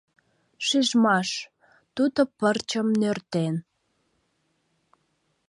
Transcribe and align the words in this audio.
Шижмаш-туто 0.65 2.21
пырчым 2.37 2.87
нӧртен. 3.01 3.55